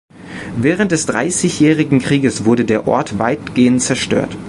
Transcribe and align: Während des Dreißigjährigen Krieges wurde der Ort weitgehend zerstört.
Während 0.57 0.91
des 0.91 1.05
Dreißigjährigen 1.05 1.99
Krieges 1.99 2.43
wurde 2.43 2.65
der 2.65 2.87
Ort 2.87 3.19
weitgehend 3.19 3.83
zerstört. 3.83 4.35